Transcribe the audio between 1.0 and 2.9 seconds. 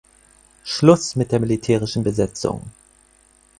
mit der militärischen Besetzung!